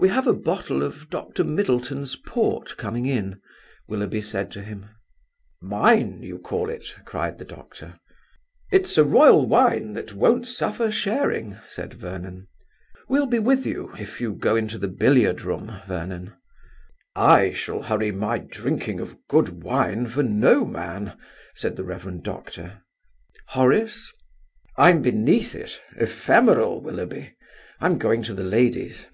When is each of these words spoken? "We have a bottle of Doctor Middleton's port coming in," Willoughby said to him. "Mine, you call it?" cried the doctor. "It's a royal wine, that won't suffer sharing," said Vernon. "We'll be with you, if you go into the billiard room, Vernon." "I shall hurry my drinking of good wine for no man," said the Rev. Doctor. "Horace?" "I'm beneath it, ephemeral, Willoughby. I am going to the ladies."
"We 0.00 0.10
have 0.10 0.28
a 0.28 0.32
bottle 0.32 0.84
of 0.84 1.10
Doctor 1.10 1.42
Middleton's 1.42 2.14
port 2.14 2.76
coming 2.76 3.04
in," 3.04 3.40
Willoughby 3.88 4.22
said 4.22 4.48
to 4.52 4.62
him. 4.62 4.86
"Mine, 5.60 6.22
you 6.22 6.38
call 6.38 6.70
it?" 6.70 6.94
cried 7.04 7.38
the 7.38 7.44
doctor. 7.44 7.98
"It's 8.70 8.96
a 8.96 9.02
royal 9.02 9.48
wine, 9.48 9.94
that 9.94 10.14
won't 10.14 10.46
suffer 10.46 10.92
sharing," 10.92 11.56
said 11.66 11.94
Vernon. 11.94 12.46
"We'll 13.08 13.26
be 13.26 13.40
with 13.40 13.66
you, 13.66 13.92
if 13.98 14.20
you 14.20 14.34
go 14.34 14.54
into 14.54 14.78
the 14.78 14.86
billiard 14.86 15.42
room, 15.42 15.76
Vernon." 15.88 16.32
"I 17.16 17.50
shall 17.52 17.82
hurry 17.82 18.12
my 18.12 18.38
drinking 18.38 19.00
of 19.00 19.16
good 19.26 19.64
wine 19.64 20.06
for 20.06 20.22
no 20.22 20.64
man," 20.64 21.18
said 21.56 21.74
the 21.74 21.82
Rev. 21.82 22.22
Doctor. 22.22 22.82
"Horace?" 23.48 24.12
"I'm 24.76 25.02
beneath 25.02 25.56
it, 25.56 25.80
ephemeral, 25.96 26.80
Willoughby. 26.82 27.34
I 27.80 27.86
am 27.86 27.98
going 27.98 28.22
to 28.22 28.34
the 28.34 28.44
ladies." 28.44 29.08